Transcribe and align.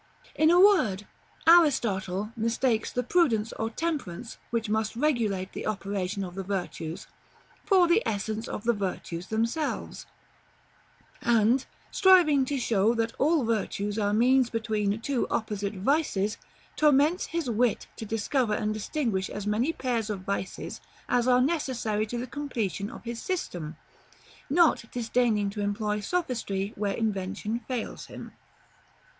In 0.33 0.49
a 0.49 0.59
word, 0.59 1.05
Aristotle 1.45 2.31
mistakes 2.35 2.91
the 2.91 3.03
Prudence 3.03 3.53
or 3.59 3.69
Temperance 3.69 4.39
which 4.49 4.67
must 4.67 4.95
regulate 4.95 5.53
the 5.53 5.67
operation 5.67 6.23
of 6.23 6.33
the 6.33 6.41
virtues, 6.41 7.05
for 7.63 7.87
the 7.87 8.01
essence 8.03 8.47
of 8.47 8.63
the 8.63 8.73
virtues 8.73 9.27
themselves; 9.27 10.07
and, 11.21 11.67
striving 11.91 12.45
to 12.45 12.57
show 12.57 12.95
that 12.95 13.13
all 13.19 13.43
virtues 13.43 13.99
are 13.99 14.11
means 14.11 14.49
between 14.49 14.99
two 15.01 15.27
opposite 15.29 15.75
vices, 15.75 16.37
torments 16.75 17.27
his 17.27 17.47
wit 17.47 17.85
to 17.97 18.03
discover 18.03 18.55
and 18.55 18.73
distinguish 18.73 19.29
as 19.29 19.45
many 19.45 19.71
pairs 19.71 20.09
of 20.09 20.21
vices 20.21 20.81
as 21.09 21.27
are 21.27 21.41
necessary 21.41 22.07
to 22.07 22.17
the 22.17 22.25
completion 22.25 22.89
of 22.89 23.03
his 23.03 23.21
system, 23.21 23.75
not 24.49 24.83
disdaining 24.91 25.51
to 25.51 25.61
employ 25.61 25.99
sophistry 25.99 26.73
where 26.75 26.95
invention 26.95 27.59
fails 27.67 28.07
him. 28.07 28.31